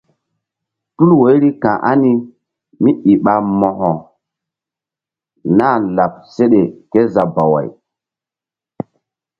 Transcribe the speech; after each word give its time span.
Tul 0.95 1.11
woiri 1.19 1.49
ka̧h 1.63 1.81
ani 1.89 2.11
kémíi 2.75 3.13
ɓa 3.23 3.33
Mo̧ko 3.59 3.91
nah 5.57 5.77
láɓ 5.97 6.11
seɗe 6.33 6.61
kézabaway. 6.91 7.67